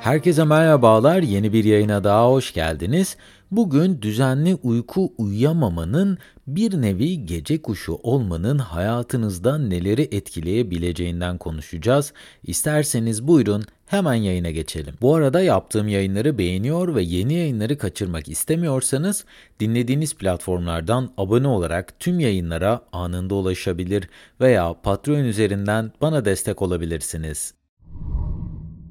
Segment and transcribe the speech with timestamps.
[0.00, 3.16] Herkese merhabalar, yeni bir yayına daha hoş geldiniz.
[3.50, 12.12] Bugün düzenli uyku uyuyamamanın bir nevi gece kuşu olmanın hayatınızda neleri etkileyebileceğinden konuşacağız.
[12.42, 14.94] İsterseniz buyurun hemen yayına geçelim.
[15.00, 19.24] Bu arada yaptığım yayınları beğeniyor ve yeni yayınları kaçırmak istemiyorsanız
[19.60, 24.08] dinlediğiniz platformlardan abone olarak tüm yayınlara anında ulaşabilir
[24.40, 27.59] veya Patreon üzerinden bana destek olabilirsiniz.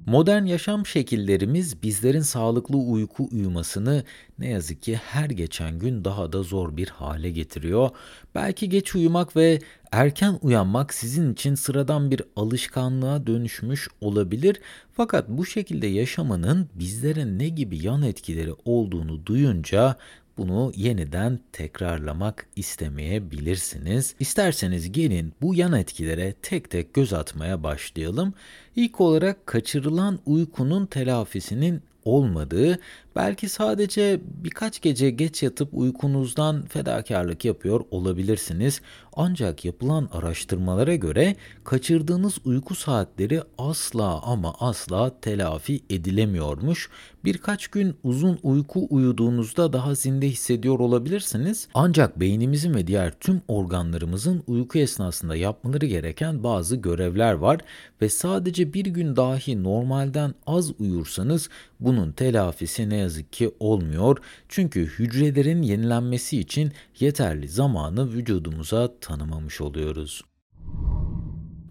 [0.09, 4.03] Modern yaşam şekillerimiz bizlerin sağlıklı uyku uyumasını
[4.39, 7.89] ne yazık ki her geçen gün daha da zor bir hale getiriyor.
[8.35, 9.59] Belki geç uyumak ve
[9.91, 14.61] erken uyanmak sizin için sıradan bir alışkanlığa dönüşmüş olabilir.
[14.91, 19.97] Fakat bu şekilde yaşamanın bizlere ne gibi yan etkileri olduğunu duyunca
[20.39, 24.15] bunu yeniden tekrarlamak istemeyebilirsiniz.
[24.19, 28.33] İsterseniz gelin bu yan etkilere tek tek göz atmaya başlayalım.
[28.79, 32.79] İlk olarak kaçırılan uykunun telafisinin olmadığı,
[33.15, 38.81] belki sadece birkaç gece geç yatıp uykunuzdan fedakarlık yapıyor olabilirsiniz.
[39.13, 46.89] Ancak yapılan araştırmalara göre kaçırdığınız uyku saatleri asla ama asla telafi edilemiyormuş.
[47.25, 51.67] Birkaç gün uzun uyku uyuduğunuzda daha zinde hissediyor olabilirsiniz.
[51.73, 57.59] Ancak beynimizin ve diğer tüm organlarımızın uyku esnasında yapmaları gereken bazı görevler var
[58.01, 64.17] ve sadece bir gün dahi normalden az uyursanız bunun telafisi ne yazık ki olmuyor.
[64.49, 70.21] Çünkü hücrelerin yenilenmesi için yeterli zamanı vücudumuza tanımamış oluyoruz.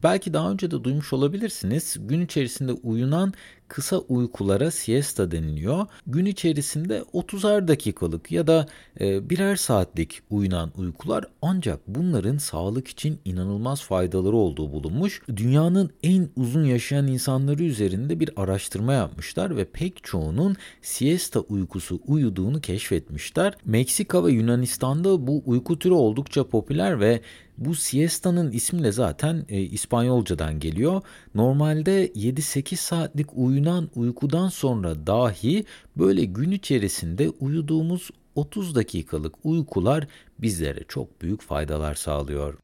[0.02, 1.96] Belki daha önce de duymuş olabilirsiniz.
[2.00, 3.32] Gün içerisinde uyunan
[3.68, 5.86] kısa uykulara siesta deniliyor.
[6.06, 8.66] Gün içerisinde 30'ar dakikalık ya da
[9.00, 15.22] e, birer saatlik uyunan uykular ancak bunların sağlık için inanılmaz faydaları olduğu bulunmuş.
[15.36, 22.60] Dünyanın en uzun yaşayan insanları üzerinde bir araştırma yapmışlar ve pek çoğunun siesta uykusu uyuduğunu
[22.60, 23.54] keşfetmişler.
[23.64, 27.20] Meksika ve Yunanistan'da bu uyku türü oldukça popüler ve
[27.58, 31.02] bu siesta'nın ismi de zaten e, İspanyolcadan geliyor.
[31.38, 35.64] Normalde 7-8 saatlik uyunan uykudan sonra dahi
[35.96, 40.06] böyle gün içerisinde uyuduğumuz 30 dakikalık uykular
[40.38, 42.58] bizlere çok büyük faydalar sağlıyor.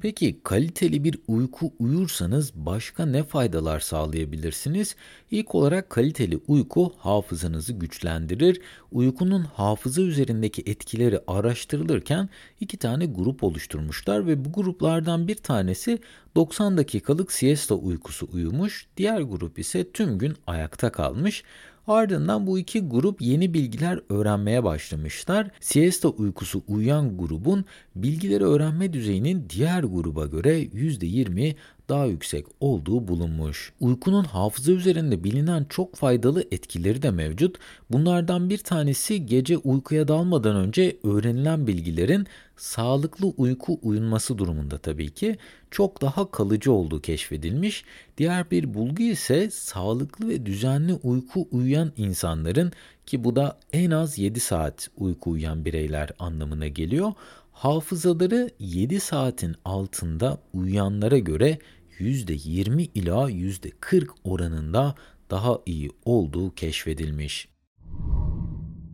[0.00, 4.96] Peki kaliteli bir uyku uyursanız başka ne faydalar sağlayabilirsiniz?
[5.30, 8.60] İlk olarak kaliteli uyku hafızanızı güçlendirir.
[8.92, 12.28] Uykunun hafıza üzerindeki etkileri araştırılırken
[12.60, 15.98] iki tane grup oluşturmuşlar ve bu gruplardan bir tanesi
[16.38, 21.42] 90 dakikalık siesta uykusu uyumuş, diğer grup ise tüm gün ayakta kalmış.
[21.86, 25.50] Ardından bu iki grup yeni bilgiler öğrenmeye başlamışlar.
[25.60, 27.64] Siesta uykusu uyuyan grubun
[27.96, 31.54] bilgileri öğrenme düzeyinin diğer gruba göre %20
[31.88, 33.72] daha yüksek olduğu bulunmuş.
[33.80, 37.56] Uykunun hafıza üzerinde bilinen çok faydalı etkileri de mevcut.
[37.90, 45.36] Bunlardan bir tanesi gece uykuya dalmadan önce öğrenilen bilgilerin sağlıklı uyku uyunması durumunda tabii ki
[45.70, 47.84] çok daha kalıcı olduğu keşfedilmiş.
[48.18, 52.72] Diğer bir bulgu ise sağlıklı ve düzenli uyku uyuyan insanların
[53.06, 57.12] ki bu da en az 7 saat uyku uyuyan bireyler anlamına geliyor.
[57.52, 61.58] Hafızaları 7 saatin altında uyuyanlara göre
[62.00, 64.94] %20 ila %40 oranında
[65.30, 67.48] daha iyi olduğu keşfedilmiş.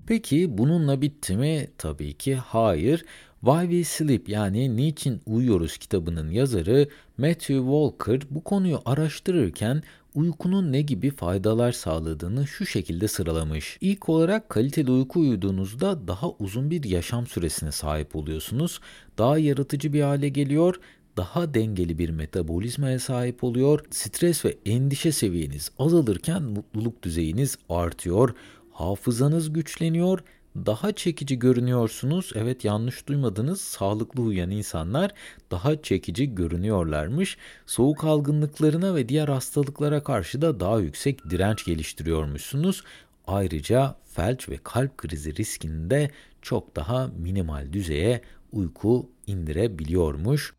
[0.06, 1.68] Peki bununla bitti mi?
[1.78, 3.04] Tabii ki hayır.
[3.40, 6.88] Why We Sleep yani Niçin Uyuyoruz kitabının yazarı
[7.18, 9.82] Matthew Walker bu konuyu araştırırken
[10.14, 13.78] uykunun ne gibi faydalar sağladığını şu şekilde sıralamış.
[13.80, 18.80] İlk olarak kaliteli uyku uyuduğunuzda daha uzun bir yaşam süresine sahip oluyorsunuz.
[19.18, 20.74] Daha yaratıcı bir hale geliyor
[21.16, 23.80] daha dengeli bir metabolizmaya sahip oluyor.
[23.90, 28.34] Stres ve endişe seviyeniz azalırken mutluluk düzeyiniz artıyor.
[28.72, 30.20] Hafızanız güçleniyor
[30.56, 32.32] daha çekici görünüyorsunuz.
[32.34, 33.60] Evet yanlış duymadınız.
[33.60, 35.10] Sağlıklı uyuyan insanlar
[35.50, 37.36] daha çekici görünüyorlarmış.
[37.66, 42.84] Soğuk algınlıklarına ve diğer hastalıklara karşı da daha yüksek direnç geliştiriyormuşsunuz.
[43.26, 46.10] Ayrıca felç ve kalp krizi riskini de
[46.42, 48.20] çok daha minimal düzeye
[48.52, 50.54] uyku indirebiliyormuş.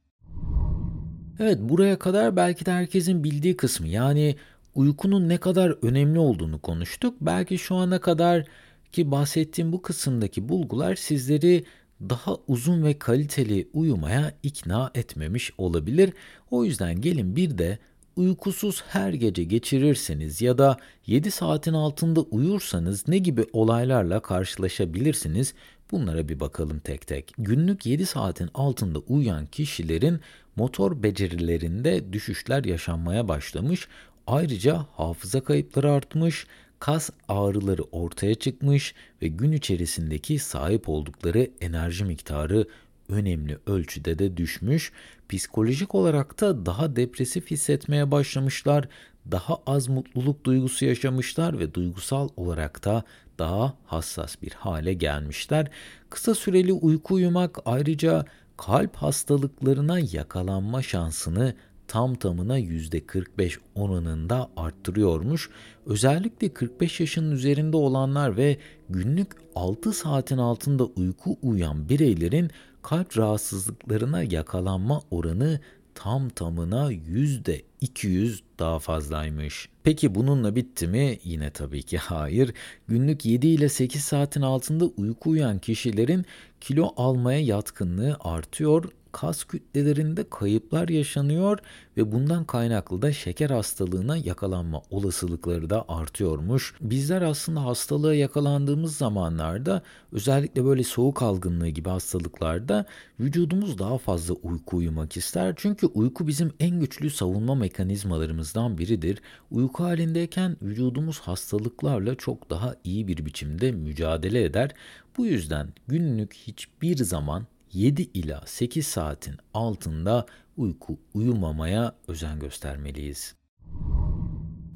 [1.40, 4.36] Evet buraya kadar belki de herkesin bildiği kısmı yani
[4.76, 7.16] uykunun ne kadar önemli olduğunu konuştuk.
[7.22, 8.46] Belki şu ana kadar
[8.92, 11.64] ki bahsettiğim bu kısımdaki bulgular sizleri
[12.02, 16.14] daha uzun ve kaliteli uyumaya ikna etmemiş olabilir.
[16.52, 17.80] O yüzden gelin bir de
[18.16, 20.78] uykusuz her gece geçirirseniz ya da
[21.08, 25.54] 7 saatin altında uyursanız ne gibi olaylarla karşılaşabilirsiniz?
[25.92, 27.34] Bunlara bir bakalım tek tek.
[27.38, 30.20] Günlük 7 saatin altında uyuyan kişilerin
[30.56, 33.88] motor becerilerinde düşüşler yaşanmaya başlamış
[34.28, 36.48] Ayrıca hafıza kayıpları artmış,
[36.80, 42.68] kas ağrıları ortaya çıkmış ve gün içerisindeki sahip oldukları enerji miktarı
[43.10, 44.92] önemli ölçüde de düşmüş.
[45.30, 48.88] Psikolojik olarak da daha depresif hissetmeye başlamışlar,
[49.32, 53.04] daha az mutluluk duygusu yaşamışlar ve duygusal olarak da
[53.40, 55.72] daha hassas bir hale gelmişler.
[56.10, 58.26] Kısa süreli uyku uyumak ayrıca
[58.58, 61.54] kalp hastalıklarına yakalanma şansını
[61.88, 65.50] tam tamına %45 oranında arttırıyormuş.
[65.86, 68.58] Özellikle 45 yaşının üzerinde olanlar ve
[68.90, 72.52] günlük 6 saatin altında uyku uyuyan bireylerin
[72.82, 75.60] kalp rahatsızlıklarına yakalanma oranı
[75.96, 79.70] tam tamına yüzde 200 daha fazlaymış.
[79.84, 81.20] Peki bununla bitti mi?
[81.24, 82.54] Yine tabii ki hayır.
[82.88, 86.26] Günlük 7 ile 8 saatin altında uyku uyuyan kişilerin
[86.62, 88.84] kilo almaya yatkınlığı artıyor
[89.16, 91.60] kas kütlelerinde kayıplar yaşanıyor
[91.98, 96.74] ve bundan kaynaklı da şeker hastalığına yakalanma olasılıkları da artıyormuş.
[96.82, 99.82] Bizler aslında hastalığa yakalandığımız zamanlarda
[100.12, 102.86] özellikle böyle soğuk algınlığı gibi hastalıklarda
[103.20, 105.54] vücudumuz daha fazla uyku uyumak ister.
[105.58, 109.22] Çünkü uyku bizim en güçlü savunma mekanizmalarımızdan biridir.
[109.52, 114.72] Uyku halindeyken vücudumuz hastalıklarla çok daha iyi bir biçimde mücadele eder.
[115.18, 120.26] Bu yüzden günlük hiçbir zaman 7 ila 8 saatin altında
[120.58, 123.36] uyku uyumamaya özen göstermeliyiz.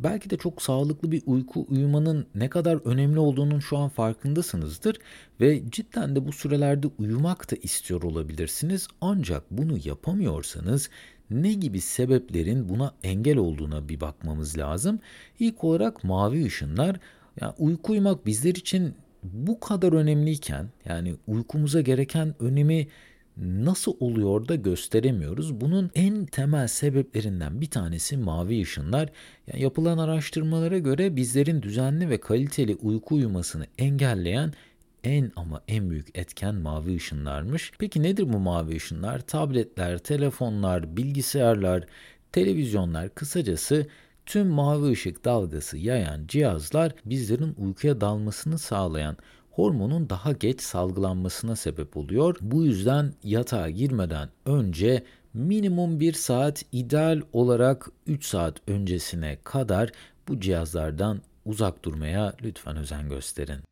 [0.03, 4.97] Belki de çok sağlıklı bir uyku uyumanın ne kadar önemli olduğunun şu an farkındasınızdır
[5.41, 8.88] ve cidden de bu sürelerde uyumak da istiyor olabilirsiniz.
[9.01, 10.89] Ancak bunu yapamıyorsanız
[11.30, 15.00] ne gibi sebeplerin buna engel olduğuna bir bakmamız lazım.
[15.39, 17.00] İlk olarak mavi ışınlar.
[17.41, 22.88] Yani uyku uyumak bizler için bu kadar önemliyken yani uykumuza gereken önemi
[23.38, 25.62] nasıl oluyor da gösteremiyoruz.
[25.62, 29.10] Bunun en temel sebeplerinden bir tanesi mavi ışınlar.
[29.48, 34.54] Yani yapılan araştırmalara göre bizlerin düzenli ve kaliteli uyku uyumasını engelleyen
[35.04, 37.72] en ama en büyük etken mavi ışınlarmış.
[37.80, 39.19] Peki nedir bu mavi ışınlar?
[39.19, 41.83] Tabletler, telefonlar, bilgisayarlar,
[42.31, 43.88] televizyonlar kısacası
[44.30, 49.18] Tüm mavi ışık dalgası yayan cihazlar bizlerin uykuya dalmasını sağlayan
[49.52, 52.36] hormonun daha geç salgılanmasına sebep oluyor.
[52.42, 55.04] Bu yüzden yatağa girmeden önce
[55.34, 59.92] minimum 1 saat ideal olarak 3 saat öncesine kadar
[60.28, 63.69] bu cihazlardan uzak durmaya lütfen özen gösterin.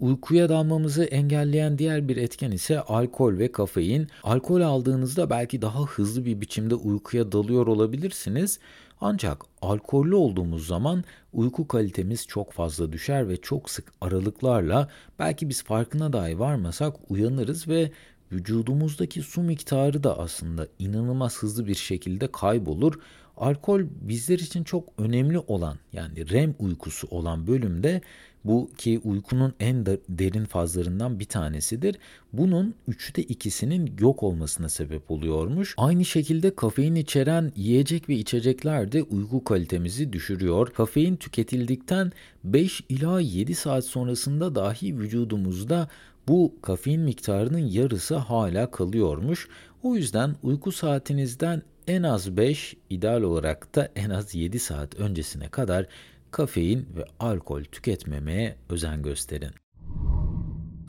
[0.00, 4.08] Uykuya dalmamızı engelleyen diğer bir etken ise alkol ve kafein.
[4.22, 8.58] Alkol aldığınızda belki daha hızlı bir biçimde uykuya dalıyor olabilirsiniz.
[9.00, 14.88] Ancak alkollü olduğumuz zaman uyku kalitemiz çok fazla düşer ve çok sık aralıklarla
[15.18, 17.90] belki biz farkına dahi varmasak uyanırız ve
[18.32, 22.94] vücudumuzdaki su miktarı da aslında inanılmaz hızlı bir şekilde kaybolur.
[23.40, 28.00] Alkol bizler için çok önemli olan yani REM uykusu olan bölümde
[28.44, 31.98] bu ki uykunun en derin fazlarından bir tanesidir.
[32.32, 35.74] Bunun üçte ikisinin yok olmasına sebep oluyormuş.
[35.76, 40.72] Aynı şekilde kafein içeren yiyecek ve içecekler de uyku kalitemizi düşürüyor.
[40.72, 42.12] Kafein tüketildikten
[42.44, 45.88] 5 ila 7 saat sonrasında dahi vücudumuzda
[46.28, 49.48] bu kafein miktarının yarısı hala kalıyormuş.
[49.82, 55.48] O yüzden uyku saatinizden en az 5, ideal olarak da en az 7 saat öncesine
[55.48, 55.86] kadar
[56.30, 59.52] kafein ve alkol tüketmemeye özen gösterin.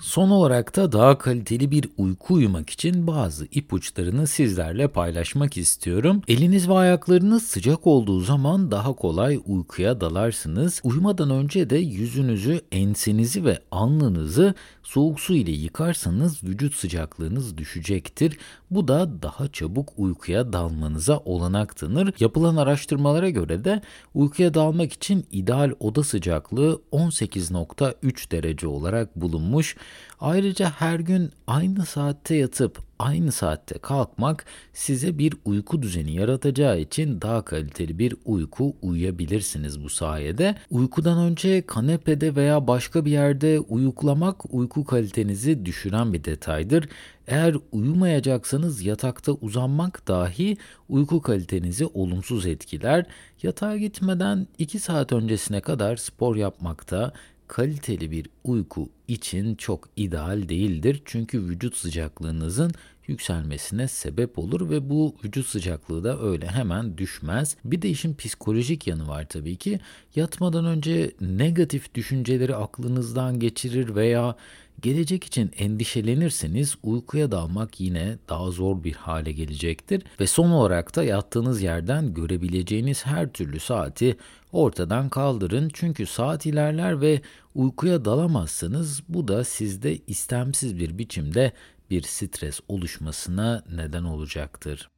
[0.01, 6.21] Son olarak da daha kaliteli bir uyku uyumak için bazı ipuçlarını sizlerle paylaşmak istiyorum.
[6.27, 10.81] Eliniz ve ayaklarınız sıcak olduğu zaman daha kolay uykuya dalarsınız.
[10.83, 14.53] Uyumadan önce de yüzünüzü, ensenizi ve alnınızı
[14.83, 18.37] soğuk su ile yıkarsanız vücut sıcaklığınız düşecektir.
[18.71, 22.13] Bu da daha çabuk uykuya dalmanıza olanak tanır.
[22.19, 23.81] Yapılan araştırmalara göre de
[24.13, 29.75] uykuya dalmak için ideal oda sıcaklığı 18.3 derece olarak bulunmuş.
[30.19, 37.21] Ayrıca her gün aynı saatte yatıp aynı saatte kalkmak size bir uyku düzeni yaratacağı için
[37.21, 40.55] daha kaliteli bir uyku uyuyabilirsiniz bu sayede.
[40.71, 46.89] Uykudan önce kanepede veya başka bir yerde uyuklamak uyku kalitenizi düşüren bir detaydır.
[47.27, 50.57] Eğer uyumayacaksanız yatakta uzanmak dahi
[50.89, 53.05] uyku kalitenizi olumsuz etkiler.
[53.43, 57.13] Yatağa gitmeden 2 saat öncesine kadar spor yapmakta,
[57.51, 61.01] kaliteli bir uyku için çok ideal değildir.
[61.05, 62.71] Çünkü vücut sıcaklığınızın
[63.07, 67.57] yükselmesine sebep olur ve bu vücut sıcaklığı da öyle hemen düşmez.
[67.65, 69.79] Bir de işin psikolojik yanı var tabii ki.
[70.15, 74.35] Yatmadan önce negatif düşünceleri aklınızdan geçirir veya
[74.81, 81.03] Gelecek için endişelenirseniz uykuya dalmak yine daha zor bir hale gelecektir ve son olarak da
[81.03, 84.17] yattığınız yerden görebileceğiniz her türlü saati
[84.51, 85.69] ortadan kaldırın.
[85.73, 87.21] Çünkü saat ilerler ve
[87.55, 91.51] uykuya dalamazsanız bu da sizde istemsiz bir biçimde
[91.91, 94.89] bir stres oluşmasına neden olacaktır.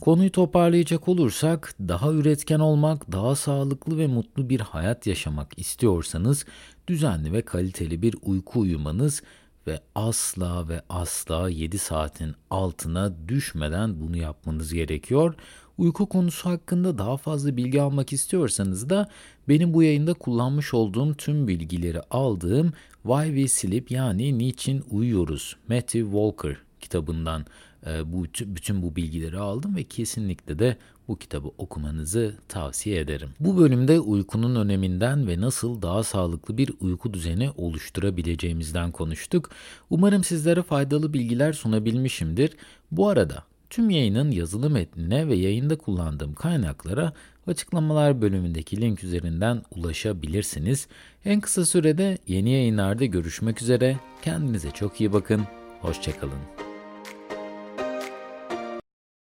[0.00, 6.44] Konuyu toparlayacak olursak, daha üretken olmak, daha sağlıklı ve mutlu bir hayat yaşamak istiyorsanız,
[6.88, 9.22] düzenli ve kaliteli bir uyku uyumanız
[9.66, 15.34] ve asla ve asla 7 saatin altına düşmeden bunu yapmanız gerekiyor.
[15.78, 19.08] Uyku konusu hakkında daha fazla bilgi almak istiyorsanız da
[19.48, 26.00] benim bu yayında kullanmış olduğum tüm bilgileri aldığım Why We Sleep yani Niçin Uyuyoruz Matthew
[26.00, 27.46] Walker kitabından
[27.86, 30.76] e, bu bütün bu bilgileri aldım ve kesinlikle de
[31.08, 33.30] bu kitabı okumanızı tavsiye ederim.
[33.40, 39.50] Bu bölümde uykunun öneminden ve nasıl daha sağlıklı bir uyku düzeni oluşturabileceğimizden konuştuk.
[39.90, 42.56] Umarım sizlere faydalı bilgiler sunabilmişimdir.
[42.90, 47.12] Bu arada tüm yayının yazılı metnine ve yayında kullandığım kaynaklara
[47.46, 50.88] açıklamalar bölümündeki link üzerinden ulaşabilirsiniz.
[51.24, 53.96] En kısa sürede yeni yayınlarda görüşmek üzere.
[54.22, 55.42] Kendinize çok iyi bakın.
[55.80, 56.57] Hoşçakalın.